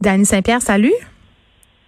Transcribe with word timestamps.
Dany 0.00 0.24
Saint-Pierre, 0.24 0.62
salut. 0.62 0.94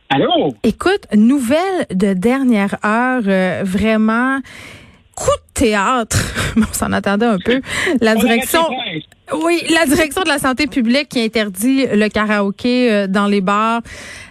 Allô? 0.09 0.53
Écoute, 0.65 1.07
nouvelle 1.15 1.87
de 1.91 2.13
dernière 2.13 2.77
heure, 2.85 3.23
euh, 3.27 3.63
vraiment 3.65 4.41
coup 5.15 5.31
de 5.31 5.50
théâtre. 5.61 6.19
on 6.57 6.73
s'en 6.73 6.91
attendait 6.93 7.27
un 7.27 7.39
peu. 7.39 7.61
La 8.01 8.15
direction. 8.15 8.63
Oui, 9.33 9.63
la 9.71 9.87
direction 9.87 10.23
de 10.23 10.29
la 10.29 10.39
santé 10.39 10.67
publique 10.67 11.11
qui 11.11 11.21
interdit 11.21 11.87
le 11.87 12.09
karaoké 12.09 12.93
euh, 12.93 13.07
dans 13.07 13.27
les 13.27 13.41
bars 13.41 13.81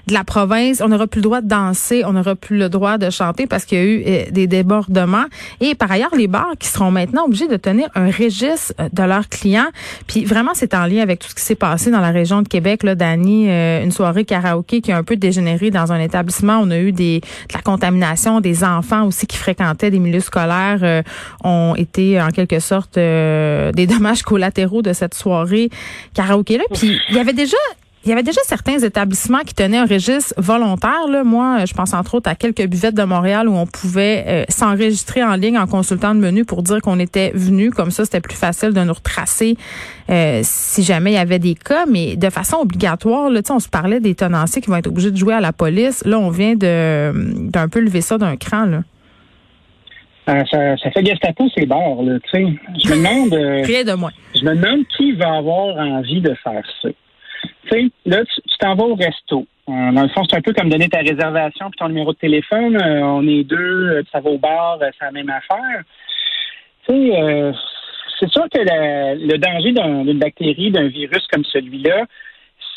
de 0.08 0.14
la 0.14 0.24
province. 0.24 0.82
On 0.84 0.90
n'aura 0.90 1.08
plus 1.08 1.20
le 1.20 1.24
droit 1.24 1.42
de 1.42 1.48
danser, 1.48 2.04
on 2.04 2.14
n'aura 2.14 2.36
plus 2.36 2.58
le 2.58 2.68
droit 2.68 2.98
de 2.98 3.10
chanter 3.10 3.48
parce 3.48 3.64
qu'il 3.64 3.78
y 3.78 3.82
a 3.82 3.86
eu 3.86 4.04
euh, 4.06 4.24
des 4.32 4.48
débordements. 4.48 5.26
Et 5.62 5.74
par 5.76 5.92
ailleurs, 5.92 6.14
les 6.18 6.28
bars 6.28 6.54
qui 6.60 6.68
seront 6.68 6.92
maintenant 6.92 7.26
obligés 7.26 7.48
de 7.48 7.56
tenir 7.56 7.88
un 7.96 8.08
registre 8.08 8.74
euh, 8.80 8.90
de 8.92 9.04
leurs 9.04 9.30
clients. 9.30 9.70
Puis 10.08 10.26
vraiment, 10.26 10.52
c'est 10.54 10.74
en 10.74 10.86
lien 10.86 11.02
avec 11.02 11.20
tout 11.20 11.30
ce 11.30 11.36
qui 11.36 11.44
s'est 11.44 11.56
passé 11.56 11.92
dans 11.92 12.02
la 12.02 12.12
région 12.12 12.42
de 12.42 12.48
Québec. 12.48 12.84
Là, 12.84 12.96
Dani, 12.96 13.50
une 13.50 13.92
soirée 13.92 14.26
karaoké 14.26 14.82
qui 14.82 14.92
a 14.92 14.98
un 14.98 15.04
peu 15.04 15.16
dégénéré 15.16 15.70
dans 15.70 15.94
un 15.94 16.00
établissement. 16.00 16.60
On 16.62 16.72
a 16.72 16.80
eu 16.80 16.92
des, 16.92 17.22
de 17.22 17.54
la 17.54 17.62
contamination, 17.62 18.42
des 18.42 18.64
enfants 18.64 19.06
aussi 19.06 19.28
qui 19.28 19.38
fréquentaient 19.38 19.92
des 19.92 20.00
milieux 20.00 20.20
scolaires 20.20 21.04
ont 21.44 21.76
été 21.76 22.22
en 22.22 22.30
quelque 22.30 22.60
sorte 22.60 22.96
des 22.96 23.88
dommages 23.90 24.24
collatéraux 24.24 24.82
de 24.82 24.94
cette 24.94 25.14
soirée 25.14 25.70
karaoké 26.14 26.58
là. 26.58 26.64
Puis 26.74 27.00
il 27.10 27.16
y 27.16 27.20
avait 27.20 27.34
déjà 27.34 27.58
il 28.06 28.10
y 28.10 28.14
avait 28.14 28.24
déjà 28.24 28.40
certains 28.46 28.80
établissements 28.80 29.40
qui 29.40 29.54
tenaient 29.54 29.78
un 29.78 29.86
registre 29.86 30.34
volontaire. 30.38 31.08
Là. 31.10 31.26
Moi, 31.26 31.66
je 31.66 31.74
pense 31.74 31.94
entre 31.94 32.16
autres 32.16 32.30
à 32.30 32.36
quelques 32.36 32.66
buvettes 32.66 32.96
de 32.96 33.04
Montréal 33.04 33.50
où 33.50 33.56
on 33.56 33.66
pouvait 33.66 34.24
euh, 34.28 34.44
s'enregistrer 34.48 35.22
en 35.22 35.36
ligne 35.36 35.58
en 35.58 35.68
consultant 35.68 36.14
le 36.14 36.20
menu 36.20 36.46
pour 36.46 36.64
dire 36.64 36.80
qu'on 36.82 36.98
était 36.98 37.32
venu. 37.36 37.72
Comme 37.72 37.92
ça, 37.92 38.06
c'était 38.06 38.22
plus 38.22 38.38
facile 38.38 38.72
de 38.72 38.82
nous 38.82 38.94
retracer 38.94 39.58
euh, 40.10 40.40
si 40.44 40.82
jamais 40.84 41.12
il 41.12 41.16
y 41.16 41.18
avait 41.18 41.40
des 41.40 41.56
cas. 41.56 41.86
Mais 41.88 42.16
de 42.16 42.30
façon 42.30 42.58
obligatoire, 42.58 43.30
là, 43.30 43.42
on 43.50 43.60
se 43.60 43.68
parlait 43.68 44.00
des 44.00 44.16
tenanciers 44.16 44.62
qui 44.62 44.70
vont 44.70 44.78
être 44.78 44.88
obligés 44.88 45.12
de 45.12 45.18
jouer 45.18 45.34
à 45.34 45.42
la 45.42 45.52
police. 45.52 46.02
Là, 46.06 46.20
on 46.20 46.30
vient 46.30 46.56
de 46.56 47.12
d'un 47.50 47.68
peu 47.68 47.82
lever 47.82 48.02
ça 48.02 48.18
d'un 48.18 48.38
cran. 48.38 48.64
Là. 48.64 48.84
Euh, 50.30 50.44
ça, 50.52 50.78
ça, 50.78 50.92
fait 50.92 51.06
Gestapo 51.06 51.50
ces 51.58 51.66
bars, 51.66 52.02
là, 52.04 52.20
tu 52.20 52.30
sais. 52.30 52.46
Je 52.84 52.90
me 52.90 52.98
demande. 52.98 53.34
Euh, 53.34 53.64
Rien 53.66 53.84
de 53.84 53.94
moins. 53.94 54.12
Je 54.36 54.44
me 54.44 54.56
demande 54.56 54.86
qui 54.96 55.14
va 55.14 55.38
avoir 55.38 55.76
envie 55.78 56.22
de 56.22 56.34
faire 56.36 56.62
ça. 56.82 56.90
Tu 57.64 57.70
sais, 57.70 57.90
là, 58.06 58.24
tu 58.26 58.58
t'en 58.60 58.76
vas 58.76 58.84
au 58.84 58.96
resto. 58.96 59.48
Euh, 59.70 59.92
dans 59.92 60.04
le 60.04 60.10
fond, 60.10 60.22
c'est 60.30 60.38
un 60.38 60.42
peu 60.42 60.54
comme 60.54 60.70
donner 60.70 60.90
ta 60.90 61.00
réservation 61.00 61.70
puis 61.70 61.78
ton 61.80 61.88
numéro 61.88 62.14
de 62.14 62.18
téléphone. 62.18 62.78
on 62.82 63.28
est 63.28 63.44
deux, 63.44 64.04
ça 64.12 64.20
va 64.20 64.30
au 64.30 64.38
bar, 64.38 64.78
c'est 64.82 65.06
la 65.06 65.12
même 65.12 65.30
affaire. 65.30 65.84
Tu 66.88 67.12
sais, 67.12 67.54
c'est 68.20 68.30
sûr 68.30 68.46
que 68.54 68.60
le 68.60 69.38
danger 69.38 69.72
d'une 69.72 70.20
bactérie, 70.20 70.72
d'un 70.72 70.88
virus 70.88 71.26
comme 71.32 71.46
celui-là, 71.46 72.06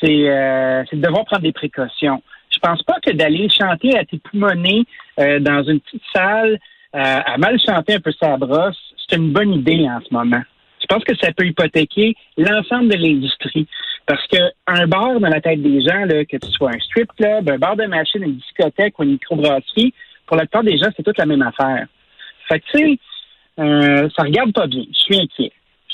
c'est 0.00 0.08
de 0.08 1.00
devoir 1.00 1.24
prendre 1.24 1.42
des 1.42 1.52
précautions. 1.52 2.22
Je 2.50 2.58
pense 2.58 2.82
pas 2.82 3.00
que 3.04 3.12
d'aller 3.12 3.48
chanter 3.48 3.96
à 3.98 4.04
tes 4.04 4.18
poumonnés 4.18 4.84
dans 5.16 5.64
une 5.64 5.80
petite 5.80 6.02
salle 6.14 6.58
euh, 6.94 7.20
à 7.24 7.38
mal 7.38 7.58
chanter 7.58 7.94
un 7.94 8.00
peu 8.00 8.12
sa 8.12 8.36
brosse, 8.36 8.78
c'est 9.08 9.16
une 9.16 9.32
bonne 9.32 9.54
idée 9.54 9.86
en 9.88 10.00
ce 10.00 10.12
moment. 10.12 10.42
Je 10.80 10.86
pense 10.86 11.04
que 11.04 11.16
ça 11.16 11.32
peut 11.32 11.46
hypothéquer 11.46 12.14
l'ensemble 12.36 12.88
de 12.88 12.96
l'industrie. 12.96 13.66
Parce 14.06 14.26
que 14.26 14.38
un 14.66 14.86
bar 14.86 15.20
dans 15.20 15.28
la 15.28 15.40
tête 15.40 15.62
des 15.62 15.80
gens, 15.80 16.04
là, 16.04 16.24
que 16.24 16.36
tu 16.36 16.50
sois 16.50 16.70
un 16.70 16.78
strip 16.80 17.08
club, 17.16 17.48
un 17.48 17.58
bar 17.58 17.76
de 17.76 17.84
machine, 17.84 18.22
une 18.22 18.36
discothèque 18.36 18.98
ou 18.98 19.04
une 19.04 19.12
microbrasserie, 19.12 19.94
pour 20.26 20.36
la 20.36 20.42
plupart 20.42 20.64
des 20.64 20.76
gens, 20.76 20.88
c'est 20.96 21.02
toute 21.02 21.18
la 21.18 21.26
même 21.26 21.42
affaire. 21.42 21.86
Fait 22.48 22.60
que, 22.60 22.64
tu 22.72 22.78
sais, 22.78 22.98
euh, 23.60 24.08
ça 24.16 24.22
regarde 24.24 24.52
pas 24.52 24.66
bien. 24.66 24.84
Je 24.88 24.98
suis 24.98 25.20
inquiet. 25.20 25.52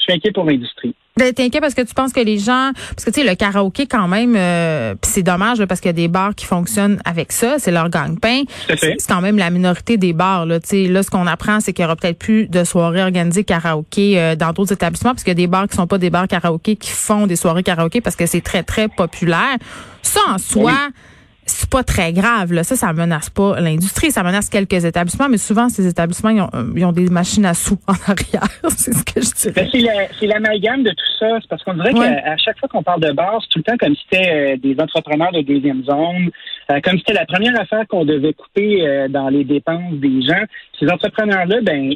Suis 0.09 0.17
inquiet 0.17 0.33
pour 0.33 0.45
l'industrie. 0.45 0.95
Ben, 1.19 1.35
t'es 1.35 1.45
inquiet 1.45 1.61
parce 1.61 1.75
que 1.75 1.83
tu 1.83 1.95
penses 1.95 2.13
que 2.13 2.21
les 2.21 2.39
gens, 2.39 2.71
parce 2.91 3.05
que 3.05 3.11
tu 3.11 3.21
sais, 3.21 3.29
le 3.29 3.35
karaoké 3.35 3.87
quand 3.87 4.07
même, 4.07 4.37
euh, 4.37 4.95
c'est 5.03 5.25
dommage 5.25 5.63
parce 5.67 5.81
qu'il 5.81 5.89
y 5.89 5.91
a 5.91 5.95
des 5.95 6.07
bars 6.07 6.35
qui 6.35 6.47
fonctionnent 6.47 7.01
avec 7.05 7.33
ça, 7.33 7.59
c'est 7.59 7.73
leur 7.73 7.91
gagne-pain. 7.91 8.45
C'est 8.77 8.97
quand 9.09 9.21
même 9.21 9.37
la 9.37 9.51
minorité 9.51 9.97
des 9.97 10.13
bars. 10.13 10.47
Là, 10.47 10.61
tu 10.61 10.69
sais, 10.69 10.85
là, 10.87 11.03
ce 11.03 11.11
qu'on 11.11 11.27
apprend, 11.27 11.59
c'est 11.59 11.73
qu'il 11.73 11.83
y 11.83 11.87
aura 11.87 11.97
peut-être 11.97 12.19
plus 12.19 12.47
de 12.47 12.63
soirées 12.63 13.03
organisées 13.03 13.43
karaoké 13.43 14.21
euh, 14.21 14.37
dans 14.37 14.53
d'autres 14.53 14.73
établissements, 14.73 15.11
parce 15.11 15.25
qu'il 15.25 15.33
y 15.33 15.33
a 15.33 15.35
des 15.35 15.49
bars 15.49 15.67
qui 15.67 15.77
sont 15.77 15.89
pas 15.89 15.99
des 15.99 16.11
bars 16.11 16.29
karaoké 16.29 16.77
qui 16.77 16.91
font 16.91 17.27
des 17.27 17.37
soirées 17.37 17.65
karaoké 17.65 18.01
parce 18.01 18.17
que 18.17 18.27
c'est 18.27 18.41
très 18.41 18.63
très 18.63 18.89
populaire. 18.89 19.57
Ça 20.03 20.21
en 20.29 20.39
soi 20.39 20.73
c'est 21.49 21.71
pas 21.71 21.83
très 21.83 22.13
grave. 22.13 22.53
Là. 22.53 22.63
Ça, 22.63 22.77
ça 22.77 22.93
menace 22.93 23.31
pas 23.31 23.61
l'industrie. 23.61 24.11
Ça 24.11 24.23
menace 24.23 24.49
quelques 24.49 24.85
établissements, 24.85 25.29
mais 25.29 25.39
souvent, 25.39 25.69
ces 25.69 25.87
établissements, 25.87 26.31
ils 26.31 26.41
ont, 26.41 26.51
ils 26.77 26.85
ont 26.85 26.93
des 26.93 27.09
machines 27.09 27.45
à 27.45 27.55
sous 27.55 27.79
en 27.87 27.95
arrière. 28.11 28.49
c'est 28.77 28.93
ce 28.93 29.05
que 29.05 29.21
je 29.21 29.51
dirais. 29.51 29.69
Ben, 29.83 30.09
c'est 30.19 30.27
l'amalgame 30.27 30.83
de 30.83 30.91
tout 30.91 31.13
ça. 31.19 31.39
C'est 31.41 31.49
parce 31.49 31.63
qu'on 31.65 31.75
dirait 31.75 31.95
qu'à 31.95 32.37
chaque 32.37 32.59
fois 32.59 32.69
qu'on 32.69 32.83
parle 32.83 33.01
de 33.01 33.13
bars, 33.13 33.41
c'est 33.43 33.49
tout 33.49 33.59
le 33.59 33.65
temps 33.65 33.77
comme 33.79 33.95
si 33.95 34.03
c'était 34.11 34.55
euh, 34.55 34.57
des 34.57 34.81
entrepreneurs 34.81 35.33
de 35.33 35.41
deuxième 35.43 35.85
zone, 35.85 36.31
euh, 36.71 36.81
comme 36.83 36.95
si 36.95 37.05
c'était 37.07 37.19
la 37.19 37.27
première 37.27 37.59
affaire 37.61 37.87
qu'on 37.89 38.05
devait 38.05 38.35
couper 38.35 38.87
euh, 38.87 39.09
dans 39.09 39.29
les 39.29 39.45
dépenses 39.45 39.95
des 39.95 40.23
gens. 40.23 40.45
Ces 40.79 40.89
entrepreneurs-là, 40.91 41.61
ben, 41.63 41.93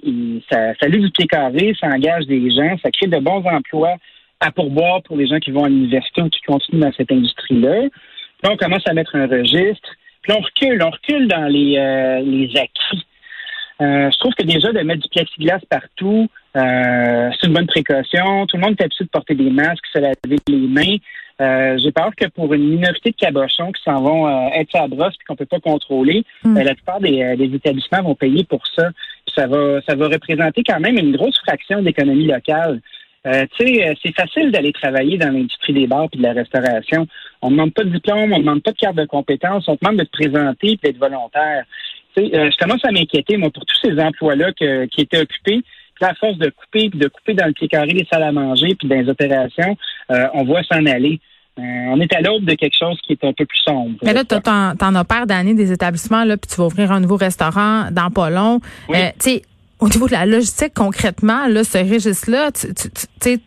ça, 0.51 0.75
ça 0.81 0.89
du 0.89 1.11
pied 1.11 1.27
carré, 1.27 1.75
ça 1.81 1.89
engage 1.89 2.27
des 2.27 2.51
gens, 2.51 2.77
ça 2.83 2.91
crée 2.91 3.07
de 3.07 3.19
bons 3.19 3.45
emplois 3.45 3.97
à 4.41 4.51
pourboire 4.51 5.03
pour 5.03 5.17
les 5.17 5.27
gens 5.27 5.39
qui 5.39 5.53
vont 5.53 5.65
à 5.65 5.69
l'université 5.69 6.23
ou 6.23 6.29
qui 6.29 6.41
continuent 6.43 6.81
dans 6.81 6.93
cette 6.93 7.13
industrie-là. 7.13 7.89
Là, 8.43 8.51
on 8.53 8.57
commence 8.57 8.87
à 8.87 8.95
mettre 8.95 9.15
un 9.17 9.27
registre. 9.27 9.89
Puis 10.23 10.33
là, 10.33 10.39
on 10.39 10.43
recule, 10.43 10.83
on 10.83 10.91
recule 10.91 11.29
dans 11.29 11.47
les, 11.47 11.77
euh, 11.77 12.21
les 12.21 12.51
acquis. 12.57 13.05
Euh, 13.81 14.11
je 14.11 14.19
trouve 14.19 14.35
que 14.35 14.45
déjà 14.45 14.73
de 14.73 14.81
mettre 14.81 15.03
du 15.03 15.09
plexiglas 15.09 15.61
partout, 15.69 16.29
euh, 16.57 17.31
c'est 17.33 17.47
une 17.47 17.55
bonne 17.55 17.67
précaution. 17.67 18.47
Tout 18.47 18.57
le 18.57 18.63
monde 18.63 18.77
est 18.79 18.85
habitué 18.85 19.05
de 19.05 19.11
porter 19.11 19.35
des 19.35 19.51
masques, 19.51 19.85
se 19.93 19.99
laver 19.99 20.39
les 20.49 20.57
mains. 20.57 20.97
Euh, 21.41 21.79
J'ai 21.83 21.91
peur 21.91 22.11
que 22.17 22.27
pour 22.29 22.53
une 22.55 22.69
minorité 22.69 23.11
de 23.11 23.17
cabochons 23.17 23.73
qui 23.73 23.83
s'en 23.83 24.01
vont 24.01 24.29
euh, 24.29 24.49
être 24.55 24.77
à 24.77 24.87
brosse 24.87 25.15
et 25.15 25.25
qu'on 25.27 25.35
peut 25.35 25.47
pas 25.47 25.61
contrôler, 25.61 26.25
hmm. 26.45 26.59
la 26.59 26.75
plupart 26.75 27.01
des, 27.01 27.37
des, 27.37 27.55
établissements 27.57 28.03
vont 28.03 28.15
payer 28.15 28.45
pour 28.45 28.65
ça. 28.67 28.91
Puis 29.27 29.35
ça 29.35 29.47
va, 29.47 29.81
ça 29.89 29.97
va 29.97 30.09
représenter 30.09 30.63
quand 30.63 30.79
même 30.79 30.99
une 30.99 31.17
grosse 31.17 31.39
fraction 31.39 31.83
d'économie 31.83 32.27
locale. 32.27 32.81
Euh, 33.27 33.47
tu 33.57 33.67
sais, 33.67 33.89
euh, 33.89 33.95
c'est 34.03 34.15
facile 34.15 34.51
d'aller 34.51 34.73
travailler 34.73 35.17
dans 35.17 35.31
l'industrie 35.31 35.73
des 35.73 35.87
bars 35.87 36.09
et 36.13 36.17
de 36.17 36.23
la 36.23 36.33
restauration. 36.33 37.07
On 37.41 37.51
ne 37.51 37.53
demande 37.57 37.73
pas 37.73 37.85
de 37.85 37.91
diplôme, 37.91 38.33
on 38.33 38.39
ne 38.39 38.43
demande 38.43 38.63
pas 38.63 38.73
de 38.73 38.77
carte 38.77 38.97
de 38.97 39.05
compétence, 39.05 39.69
on 39.69 39.79
demande 39.81 40.01
de 40.01 40.05
te 40.05 40.11
présenter 40.11 40.71
et 40.73 40.79
d'être 40.83 40.99
volontaire. 40.99 41.65
Tu 42.17 42.27
sais, 42.27 42.37
euh, 42.37 42.51
je 42.51 42.57
commence 42.57 42.85
à 42.85 42.91
m'inquiéter, 42.91 43.37
moi, 43.37 43.51
pour 43.51 43.65
tous 43.65 43.79
ces 43.81 43.99
emplois-là 43.99 44.53
qui 44.53 45.01
étaient 45.01 45.21
occupés. 45.21 45.63
Puis 45.95 46.05
à 46.09 46.15
force 46.15 46.37
de 46.39 46.51
couper, 46.51 46.91
puis 46.91 46.99
de 46.99 47.07
couper 47.07 47.35
dans 47.35 47.47
le 47.47 47.53
pied 47.53 47.69
carré 47.69 47.91
les 47.91 48.07
salles 48.11 48.25
à 48.25 48.33
manger, 48.33 48.75
puis 48.75 48.89
dans 48.89 48.97
les 48.97 49.09
opérations, 49.09 49.77
on 50.09 50.43
voit 50.45 50.63
s'en 50.65 50.85
aller. 50.87 51.21
on 51.59 52.01
est 52.01 52.13
à 52.15 52.23
l'aube 52.23 52.45
de 52.45 52.55
quelque 52.55 52.77
chose 52.77 52.99
qui 53.07 53.13
est 53.13 53.25
un 53.25 53.33
peu 53.33 53.45
plus 53.45 53.61
sombre. 53.65 53.99
Mais 54.03 54.15
là, 54.15 54.25
tu 54.25 54.35
en 54.85 54.95
opères 54.97 55.27
d'années 55.27 55.55
des 55.55 55.71
établissements, 55.71 56.25
là, 56.25 56.37
puis 56.39 56.51
tu 56.51 56.57
vas 56.57 56.67
ouvrir 56.67 56.91
un 56.93 57.01
nouveau 57.01 57.17
restaurant 57.17 57.91
dans 57.93 58.11
pas 58.11 58.31
long. 58.31 58.59
tu 58.89 58.97
sais, 59.19 59.43
au 59.83 59.89
niveau 59.89 60.07
de 60.07 60.13
la 60.13 60.27
logistique, 60.27 60.75
concrètement, 60.75 61.49
là, 61.49 61.65
ce 61.65 61.79
registre-là, 61.79 62.53
tu, 62.53 62.73
tu, 62.73 62.89
tu, 63.21 63.39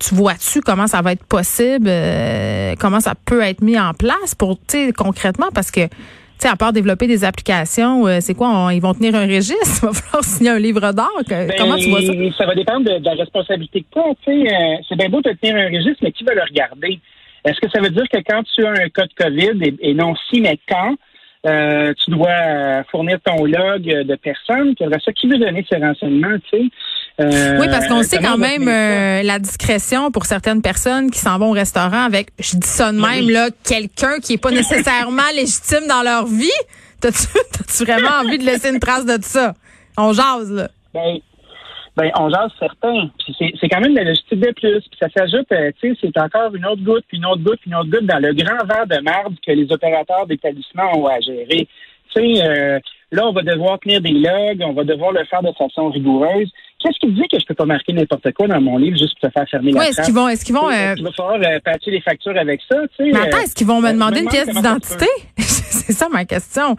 tu 0.00 0.14
vois-tu 0.14 0.60
comment 0.60 0.88
ça 0.88 1.02
va 1.02 1.12
être 1.12 1.24
possible, 1.24 1.86
euh, 1.88 2.74
comment 2.80 2.98
ça 2.98 3.14
peut 3.14 3.40
être 3.40 3.62
mis 3.62 3.78
en 3.78 3.94
place 3.94 4.34
pour, 4.34 4.58
tu 4.58 4.86
sais, 4.86 4.92
concrètement, 4.92 5.46
parce 5.54 5.70
que, 5.70 5.86
tu 5.86 5.90
sais, 6.38 6.48
à 6.48 6.56
part 6.56 6.72
développer 6.72 7.06
des 7.06 7.22
applications, 7.24 8.08
euh, 8.08 8.18
c'est 8.20 8.34
quoi, 8.34 8.70
ils 8.72 8.80
vont 8.80 8.92
tenir 8.92 9.14
un 9.14 9.26
registre, 9.26 9.82
il 9.82 9.86
va 9.86 9.92
falloir 9.92 10.24
signer 10.24 10.50
un 10.50 10.58
livre 10.58 10.92
d'or. 10.92 11.12
Ben, 11.28 11.52
comment 11.56 11.76
tu 11.76 11.90
vois 11.90 12.02
ça? 12.02 12.12
Ça 12.36 12.46
va 12.46 12.56
dépendre 12.56 12.86
de, 12.86 13.04
la 13.04 13.12
responsabilité 13.12 13.82
que 13.82 13.86
tu 13.92 14.00
as. 14.00 14.32
Euh, 14.32 14.76
c'est 14.88 14.96
bien 14.96 15.10
beau 15.10 15.20
de 15.20 15.30
tenir 15.40 15.54
un 15.54 15.66
registre, 15.66 16.00
mais 16.02 16.10
qui 16.10 16.24
va 16.24 16.34
le 16.34 16.42
regarder? 16.42 16.98
Est-ce 17.44 17.60
que 17.60 17.70
ça 17.70 17.80
veut 17.80 17.90
dire 17.90 18.08
que 18.12 18.18
quand 18.28 18.42
tu 18.52 18.66
as 18.66 18.70
un 18.70 18.88
cas 18.88 19.06
de 19.06 19.14
COVID, 19.16 19.64
et, 19.64 19.90
et 19.90 19.94
non 19.94 20.14
si, 20.28 20.40
mais 20.40 20.58
quand, 20.68 20.96
euh, 21.46 21.94
tu 22.04 22.10
dois 22.10 22.28
euh, 22.28 22.82
fournir 22.90 23.18
ton 23.24 23.44
log 23.44 23.82
de 23.82 24.14
personnes. 24.16 24.74
Puis 24.74 24.86
ça, 25.04 25.12
qui 25.12 25.28
veut 25.28 25.38
donner 25.38 25.64
ces 25.70 25.78
renseignements, 25.78 26.38
tu 26.50 26.58
sais? 26.58 26.64
Euh, 27.20 27.58
oui, 27.60 27.66
parce 27.70 27.86
qu'on 27.86 28.02
sait 28.02 28.18
quand 28.18 28.38
même 28.38 28.66
la 28.66 29.38
discrétion 29.38 30.10
pour 30.10 30.26
certaines 30.26 30.62
personnes 30.62 31.10
qui 31.10 31.18
s'en 31.18 31.38
vont 31.38 31.50
au 31.50 31.54
restaurant 31.54 32.04
avec, 32.04 32.28
je 32.38 32.56
dis 32.56 32.68
ça 32.68 32.92
de 32.92 32.98
même, 32.98 33.28
là, 33.28 33.48
quelqu'un 33.64 34.18
qui 34.22 34.34
est 34.34 34.42
pas 34.42 34.50
nécessairement 34.52 35.22
légitime 35.34 35.86
dans 35.88 36.02
leur 36.02 36.26
vie. 36.26 36.48
T'as-tu 37.00 37.84
vraiment 37.84 38.20
envie 38.22 38.36
de 38.36 38.44
laisser 38.44 38.68
une 38.68 38.78
trace 38.78 39.06
de 39.06 39.16
ça? 39.22 39.54
On 39.96 40.12
jase, 40.12 40.52
là. 40.52 40.68
Ben, 40.92 41.18
ben, 41.96 42.10
on 42.18 42.30
jase 42.30 42.50
certains. 42.58 43.10
Puis 43.18 43.54
c'est 43.60 43.68
quand 43.68 43.80
même 43.80 43.94
la 43.94 44.04
logistique 44.04 44.40
de 44.40 44.52
plus. 44.52 44.80
Puis 44.80 44.98
ça 44.98 45.08
s'ajoute, 45.14 45.50
euh, 45.52 45.70
tu 45.80 45.94
sais, 45.94 45.98
c'est 46.00 46.18
encore 46.20 46.54
une 46.54 46.66
autre 46.66 46.82
goutte, 46.82 47.04
puis 47.08 47.18
une 47.18 47.26
autre 47.26 47.42
goutte, 47.42 47.60
puis 47.60 47.70
une 47.70 47.76
autre 47.76 47.90
goutte 47.90 48.06
dans 48.06 48.18
le 48.18 48.32
grand 48.32 48.64
verre 48.66 48.86
de 48.86 49.02
merde 49.02 49.34
que 49.44 49.52
les 49.52 49.70
opérateurs 49.72 50.26
d'établissement 50.26 50.96
ont 50.96 51.06
à 51.06 51.20
gérer. 51.20 51.68
Tu 52.14 52.36
sais, 52.36 52.44
euh, 52.44 52.78
là, 53.12 53.26
on 53.26 53.32
va 53.32 53.42
devoir 53.42 53.78
tenir 53.80 54.00
des 54.00 54.12
logs, 54.12 54.62
on 54.62 54.72
va 54.72 54.84
devoir 54.84 55.12
le 55.12 55.24
faire 55.24 55.42
de 55.42 55.52
façon 55.52 55.90
rigoureuse. 55.90 56.50
Qu'est-ce 56.78 56.98
qui 56.98 57.12
dit 57.12 57.28
que 57.30 57.38
je 57.38 57.44
peux 57.44 57.54
pas 57.54 57.66
marquer 57.66 57.92
n'importe 57.92 58.32
quoi 58.32 58.46
dans 58.46 58.60
mon 58.60 58.78
livre 58.78 58.96
juste 58.96 59.20
pour 59.20 59.28
te 59.28 59.32
faire 59.38 59.48
fermer 59.48 59.72
la 59.72 59.80
oui, 59.80 59.86
est-ce 59.88 60.02
qu'ils 60.02 60.14
vont, 60.14 60.28
est-ce 60.28 60.44
qu'ils 60.44 60.54
vont, 60.54 60.70
euh... 60.70 60.94
Il 60.96 61.04
va 61.04 61.12
falloir 61.12 61.36
euh, 61.36 61.58
patcher 61.62 61.90
les 61.90 62.00
factures 62.00 62.36
avec 62.38 62.60
ça, 62.70 62.76
tu 62.96 63.04
sais. 63.04 63.10
Mais 63.12 63.20
attends, 63.20 63.38
est-ce 63.38 63.54
qu'ils 63.54 63.66
vont 63.66 63.80
me 63.80 63.92
demander 63.92 64.20
une 64.20 64.28
pièce 64.28 64.48
d'identité? 64.48 65.06
c'est 65.36 65.92
ça 65.92 66.08
ma 66.08 66.24
question. 66.24 66.76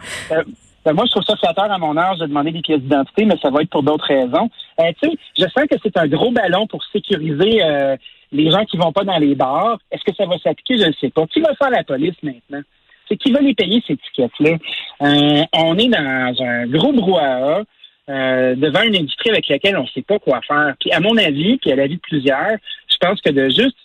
Ben, 0.84 0.92
moi, 0.94 1.04
je 1.06 1.12
trouve 1.12 1.24
ça 1.24 1.36
flatteur 1.36 1.70
à 1.70 1.78
mon 1.78 1.96
âge 1.96 2.18
de 2.18 2.26
demander 2.26 2.50
des 2.50 2.60
pièces 2.60 2.80
d'identité, 2.80 3.24
mais 3.24 3.36
ça 3.40 3.50
va 3.50 3.62
être 3.62 3.70
pour 3.70 3.82
d'autres 3.82 4.06
raisons. 4.06 4.50
Euh, 4.80 4.90
tu 5.00 5.10
sais, 5.10 5.16
je 5.38 5.44
sens 5.44 5.66
que 5.70 5.76
c'est 5.82 5.96
un 5.96 6.08
gros 6.08 6.30
ballon 6.32 6.66
pour 6.66 6.82
sécuriser 6.92 7.62
euh, 7.62 7.96
les 8.32 8.50
gens 8.50 8.64
qui 8.64 8.76
vont 8.76 8.92
pas 8.92 9.04
dans 9.04 9.18
les 9.18 9.34
bars, 9.34 9.78
est-ce 9.90 10.02
que 10.04 10.14
ça 10.16 10.26
va 10.26 10.38
s'appliquer? 10.38 10.78
Je 10.78 10.86
ne 10.88 10.92
sais 11.00 11.10
pas. 11.10 11.26
Qui 11.26 11.40
va 11.40 11.54
faire 11.54 11.70
la 11.70 11.84
police 11.84 12.16
maintenant? 12.22 12.62
C'est 13.08 13.16
qui 13.16 13.30
va 13.30 13.40
les 13.40 13.54
payer, 13.54 13.82
ces 13.86 13.96
tickets-là? 13.96 14.56
Euh, 15.02 15.44
on 15.52 15.78
est 15.78 15.88
dans 15.88 16.34
un 16.42 16.66
gros 16.66 16.92
brouhaha. 16.92 17.62
Euh, 18.08 18.56
devant 18.56 18.82
une 18.82 18.96
industrie 18.96 19.30
avec 19.30 19.46
laquelle 19.48 19.76
on 19.76 19.84
ne 19.84 19.88
sait 19.88 20.02
pas 20.02 20.18
quoi 20.18 20.40
faire. 20.46 20.74
Puis 20.80 20.90
à 20.90 20.98
mon 20.98 21.16
avis, 21.16 21.56
puis 21.58 21.70
à 21.70 21.76
l'avis 21.76 21.96
de 21.96 22.00
plusieurs, 22.00 22.56
je 22.88 22.96
pense 23.00 23.20
que 23.20 23.30
de 23.30 23.48
juste 23.48 23.76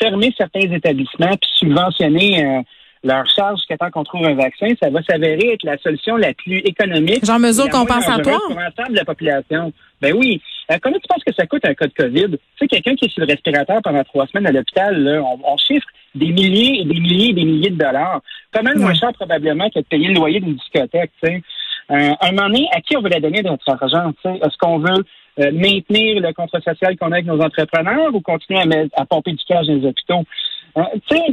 fermer 0.00 0.32
certains 0.38 0.60
établissements 0.60 1.36
puis 1.36 1.50
subventionner 1.56 2.46
euh, 2.46 2.62
leur 3.04 3.28
charge 3.28 3.58
jusqu'à 3.58 3.76
temps 3.76 3.90
qu'on 3.90 4.04
trouve 4.04 4.24
un 4.24 4.34
vaccin, 4.34 4.68
ça 4.82 4.90
va 4.90 5.02
s'avérer 5.02 5.52
être 5.52 5.64
la 5.64 5.78
solution 5.78 6.16
la 6.16 6.34
plus 6.34 6.58
économique. 6.58 7.24
Genre 7.24 7.38
mesure 7.38 7.68
compensatoire? 7.68 8.40
Pour 8.46 8.58
l'ensemble 8.58 8.90
de 8.90 8.96
la 8.96 9.04
population. 9.04 9.72
Ben 10.00 10.14
oui. 10.14 10.40
Euh, 10.70 10.76
comment 10.82 10.96
tu 10.96 11.08
penses 11.08 11.24
que 11.24 11.34
ça 11.34 11.46
coûte 11.46 11.64
un 11.64 11.74
cas 11.74 11.86
de 11.86 11.92
COVID? 11.92 12.30
Tu 12.30 12.38
sais, 12.58 12.68
quelqu'un 12.68 12.94
qui 12.94 13.06
est 13.06 13.08
sur 13.08 13.20
le 13.20 13.26
respirateur 13.26 13.80
pendant 13.82 14.04
trois 14.04 14.26
semaines 14.26 14.46
à 14.46 14.52
l'hôpital, 14.52 14.96
là, 15.02 15.22
on, 15.22 15.56
chiffre 15.56 15.86
des 16.14 16.30
milliers 16.32 16.80
et 16.80 16.84
des 16.84 17.00
milliers 17.00 17.30
et 17.30 17.32
des 17.34 17.44
milliers 17.44 17.70
de 17.70 17.78
dollars. 17.78 18.20
Pas 18.52 18.62
mal 18.62 18.78
moins 18.78 18.94
cher 18.94 19.12
probablement 19.12 19.68
que 19.70 19.80
de 19.80 19.84
payer 19.84 20.08
le 20.08 20.14
loyer 20.14 20.40
d'une 20.40 20.54
discothèque, 20.54 21.10
tu 21.22 21.28
sais? 21.28 21.42
Euh, 21.90 22.12
un 22.20 22.32
moment 22.32 22.48
donné, 22.48 22.68
à 22.72 22.80
qui 22.80 22.96
on 22.96 23.00
veut 23.00 23.08
la 23.08 23.20
donner 23.20 23.42
notre 23.42 23.68
argent? 23.70 24.12
Est-ce 24.24 24.58
qu'on 24.58 24.78
veut 24.78 25.04
euh, 25.40 25.50
maintenir 25.52 26.20
le 26.20 26.32
contrat 26.32 26.60
social 26.60 26.96
qu'on 26.98 27.12
a 27.12 27.16
avec 27.16 27.26
nos 27.26 27.40
entrepreneurs 27.40 28.14
ou 28.14 28.20
continuer 28.20 28.60
à, 28.60 29.00
à 29.00 29.06
pomper 29.06 29.32
du 29.32 29.44
cash 29.46 29.66
dans 29.66 29.74
les 29.74 29.86
hôpitaux? 29.86 30.24
Euh, 30.76 30.82
tu 31.08 31.16
sais, 31.16 31.24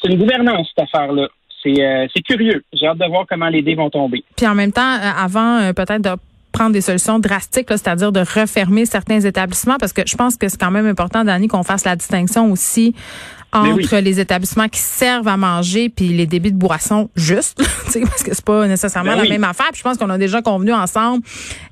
c'est 0.00 0.10
une 0.12 0.18
gouvernance, 0.18 0.68
cette 0.74 0.84
affaire-là. 0.84 1.28
Euh, 1.66 2.06
c'est 2.14 2.22
curieux. 2.22 2.64
J'ai 2.72 2.86
hâte 2.86 2.98
de 2.98 3.06
voir 3.06 3.24
comment 3.28 3.48
les 3.48 3.62
dés 3.62 3.74
vont 3.74 3.90
tomber. 3.90 4.24
Puis 4.36 4.46
en 4.46 4.54
même 4.54 4.72
temps, 4.72 4.94
euh, 4.94 5.10
avant 5.16 5.58
euh, 5.58 5.72
peut-être 5.72 6.02
de 6.02 6.10
prendre 6.52 6.72
des 6.72 6.80
solutions 6.80 7.18
drastiques, 7.18 7.68
c'est-à-dire 7.68 8.10
de 8.12 8.20
refermer 8.20 8.86
certains 8.86 9.20
établissements, 9.20 9.76
parce 9.78 9.92
que 9.92 10.02
je 10.06 10.16
pense 10.16 10.36
que 10.36 10.48
c'est 10.48 10.58
quand 10.58 10.70
même 10.70 10.86
important, 10.86 11.24
Dani, 11.24 11.48
qu'on 11.48 11.62
fasse 11.62 11.84
la 11.84 11.96
distinction 11.96 12.50
aussi 12.50 12.94
entre 13.52 13.96
les 13.96 14.20
établissements 14.20 14.68
qui 14.68 14.80
servent 14.80 15.28
à 15.28 15.36
manger 15.36 15.88
puis 15.88 16.08
les 16.08 16.26
débits 16.26 16.52
de 16.52 16.58
boissons 16.58 17.10
juste, 17.16 17.58
parce 17.84 18.22
que 18.22 18.34
c'est 18.34 18.44
pas 18.44 18.66
nécessairement 18.66 19.16
ben 19.16 19.22
la 19.22 19.28
même 19.28 19.44
affaire. 19.44 19.68
Puis 19.72 19.78
je 19.78 19.82
pense 19.82 19.96
qu'on 19.96 20.10
a 20.10 20.18
déjà 20.18 20.42
convenu 20.42 20.72
ensemble 20.72 21.22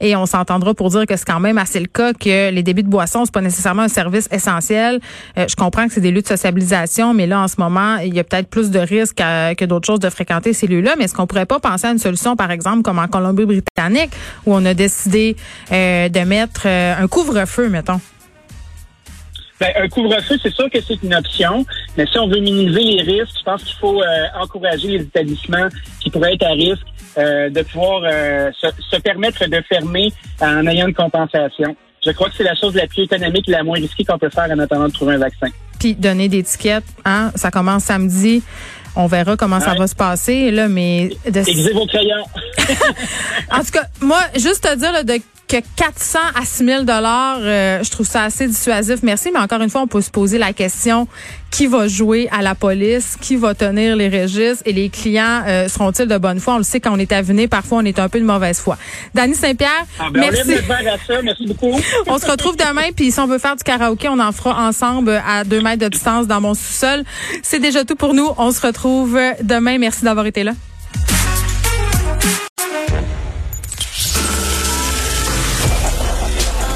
et 0.01 0.17
on 0.17 0.27
s'entendra 0.27 0.75
pour 0.75 0.91
dire 0.91 1.07
que 1.07 1.17
c'est 1.17 1.27
quand 1.27 1.41
même 1.41 1.59
assez 1.59 1.81
le 1.81 1.87
cas 1.87 2.13
que 2.13 2.51
les 2.51 2.63
débits 2.63 2.83
de 2.83 2.89
boissons 2.89 3.25
c'est 3.25 3.35
pas 3.35 3.41
nécessairement 3.41 3.83
un 3.83 3.89
service 3.89 4.29
essentiel. 4.31 5.01
Euh, 5.39 5.47
je 5.49 5.57
comprends 5.57 5.87
que 5.87 5.93
c'est 5.93 6.01
des 6.01 6.11
lieux 6.11 6.23
de 6.23 6.27
socialisation, 6.27 7.15
mais 7.15 7.27
là 7.27 7.41
en 7.41 7.49
ce 7.49 7.57
moment 7.59 7.97
il 7.97 8.15
y 8.15 8.21
a 8.21 8.25
peut-être 8.25 8.49
plus 8.49 8.71
de 8.71 8.79
risques 8.79 9.17
que 9.17 9.65
d'autres 9.65 9.87
choses 9.87 10.01
de 10.01 10.11
fréquenter 10.11 10.53
ces 10.53 10.67
lieux-là. 10.67 10.95
Mais 10.97 11.05
est-ce 11.05 11.15
qu'on 11.15 11.27
pourrait 11.27 11.47
pas 11.47 11.61
penser 11.61 11.87
à 11.87 11.91
une 11.91 11.99
solution, 11.99 12.37
par 12.37 12.51
exemple 12.51 12.83
comme 12.83 12.99
en 12.99 13.09
Colombie-Britannique 13.09 14.11
où 14.47 14.55
on 14.55 14.65
a 14.65 14.75
décidé 14.75 15.37
euh, 15.73 16.09
de 16.09 16.21
mettre 16.21 16.63
euh, 16.67 16.95
un 16.99 17.09
couvre-feu, 17.09 17.69
mettons? 17.69 18.01
Ben, 19.59 19.71
un 19.77 19.89
couvre-feu, 19.89 20.37
c'est 20.43 20.55
sûr 20.55 20.71
que 20.71 20.79
c'est 20.87 21.03
une 21.03 21.15
option, 21.15 21.65
mais 21.97 22.07
si 22.07 22.19
on 22.19 22.29
veut 22.29 22.41
minimiser 22.41 22.83
les 22.83 23.03
risques, 23.03 23.37
je 23.39 23.43
pense 23.43 23.63
qu'il 23.65 23.77
faut 23.77 24.03
euh, 24.03 24.27
encourager 24.39 24.89
les 24.89 25.03
établissements 25.03 25.69
qui 26.01 26.11
pourraient 26.11 26.35
être 26.35 26.45
à 26.45 26.51
risque 26.51 26.87
euh, 27.17 27.49
de 27.49 27.63
pouvoir 27.63 28.03
euh, 28.05 28.51
se, 28.61 29.01
permettre 29.01 29.47
de 29.47 29.63
fermer 29.67 30.13
en 30.43 30.67
ayant 30.67 30.89
une 30.89 30.95
compensation. 30.95 31.75
Je 32.05 32.11
crois 32.11 32.29
que 32.29 32.37
c'est 32.37 32.45
la 32.45 32.55
chose 32.55 32.75
la 32.75 32.87
plus 32.87 33.05
économique 33.05 33.49
et 33.49 33.53
la 33.53 33.65
moins 33.65 33.79
risquée 33.79 34.05
qu'on 34.05 34.19
peut 34.19 34.29
faire 34.29 34.51
en 34.51 34.59
attendant 34.59 34.89
de 34.89 34.93
trouver 34.93 35.15
un 35.15 35.19
vaccin. 35.19 35.49
Puis 35.81 35.95
donner 35.95 36.29
des 36.29 36.43
tickets, 36.43 36.85
hein, 37.07 37.33
ça 37.35 37.51
commence 37.51 37.85
samedi. 37.85 38.43
On 38.95 39.07
verra 39.07 39.37
comment 39.37 39.61
ça 39.61 39.75
va 39.75 39.87
se 39.87 39.95
passer 39.95 40.51
là, 40.51 40.69
mais 40.69 41.11
de... 41.27 41.73
vos 41.73 41.87
crayons. 41.87 42.25
en 43.51 43.59
tout 43.61 43.73
cas, 43.73 43.85
moi, 44.01 44.21
juste 44.35 44.63
te 44.63 44.75
dire 44.77 44.93
là, 44.93 45.03
de 45.03 45.15
que 45.49 45.57
400 45.77 46.19
à 46.35 46.45
6 46.45 46.65
000 46.65 46.83
dollars, 46.85 47.39
euh, 47.41 47.83
je 47.83 47.91
trouve 47.91 48.07
ça 48.07 48.25
assez 48.25 48.47
dissuasif. 48.47 49.01
Merci, 49.03 49.31
mais 49.33 49.39
encore 49.39 49.63
une 49.63 49.71
fois, 49.71 49.83
on 49.83 49.87
peut 49.87 50.01
se 50.01 50.11
poser 50.11 50.39
la 50.39 50.53
question 50.53 51.07
qui 51.51 51.67
va 51.67 51.87
jouer 51.87 52.29
à 52.33 52.43
la 52.43 52.55
police, 52.55 53.17
qui 53.21 53.37
va 53.37 53.55
tenir 53.55 53.97
les 53.97 54.09
registres 54.09 54.63
et 54.67 54.73
les 54.73 54.89
clients 54.89 55.43
euh, 55.47 55.69
seront-ils 55.69 56.07
de 56.07 56.19
bonne 56.19 56.41
foi? 56.41 56.55
On 56.55 56.59
le 56.59 56.65
sait 56.65 56.81
quand 56.81 56.93
on 56.93 56.99
est 56.99 57.23
venir, 57.23 57.49
parfois 57.49 57.79
on 57.79 57.85
est 57.85 57.99
un 57.99 58.09
peu 58.09 58.19
de 58.19 58.25
mauvaise 58.25 58.59
foi. 58.59 58.77
Dany 59.15 59.35
Saint-Pierre, 59.35 59.87
ah, 59.99 60.09
ben, 60.13 60.21
merci. 60.21 60.41
On, 60.41 61.23
merci 61.23 61.47
beaucoup. 61.47 61.81
on 62.07 62.19
se 62.19 62.31
retrouve 62.31 62.57
demain, 62.57 62.91
puis 62.95 63.13
si 63.13 63.21
on 63.21 63.27
veut 63.27 63.39
faire 63.39 63.57
du 63.57 63.63
karaoké, 63.63 64.09
on 64.09 64.19
en 64.19 64.33
fera 64.33 64.69
ensemble 64.69 65.23
à 65.27 65.45
deux 65.45 65.61
mètres 65.61 65.83
de 65.83 65.89
distance 65.89 66.27
dans 66.27 66.41
mon 66.41 66.55
sous-sol. 66.55 67.05
C'est 67.43 67.61
déjà 67.61 67.85
tout 67.85 67.97
pour 67.97 68.15
nous. 68.15 68.29
On 68.37 68.51
se 68.51 68.61
retrouve 68.67 69.19
demain. 69.43 69.79
Merci 69.79 70.05
d'avoir 70.05 70.27
été 70.27 70.43
là. 70.45 70.53